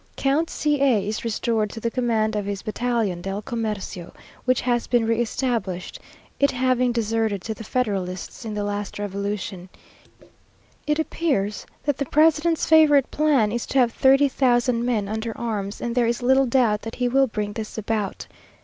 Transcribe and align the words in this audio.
Count 0.15 0.49
C 0.49 0.81
a 0.81 1.07
is 1.07 1.23
restored 1.23 1.69
to 1.69 1.79
the 1.79 1.91
command 1.91 2.35
of 2.35 2.45
his 2.47 2.63
battalion 2.63 3.21
del 3.21 3.39
Comercio, 3.43 4.11
which 4.45 4.61
has 4.61 4.87
been 4.87 5.05
re 5.05 5.21
established 5.21 5.99
(it 6.39 6.49
having 6.49 6.91
deserted 6.91 7.43
to 7.43 7.53
the 7.53 7.63
federalists 7.63 8.43
in 8.43 8.55
the 8.55 8.63
last 8.63 8.97
revolution). 8.97 9.69
It 10.87 10.97
appears 10.97 11.67
that 11.83 11.97
the 11.97 12.05
president's 12.07 12.65
favourite 12.65 13.11
plan 13.11 13.51
is 13.51 13.67
to 13.67 13.77
have 13.77 13.93
thirty 13.93 14.27
thousand 14.27 14.83
men 14.85 15.07
under 15.07 15.37
arms; 15.37 15.79
and 15.79 15.93
there 15.93 16.07
is 16.07 16.23
little 16.23 16.47
doubt 16.47 16.81
that 16.81 16.95
he 16.95 17.07
will 17.07 17.27
bring 17.27 17.53
this 17.53 17.77
about. 17.77 18.25